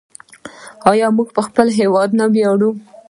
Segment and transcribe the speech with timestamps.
[0.91, 2.71] آیا موږ په خپل هیواد نه ویاړو؟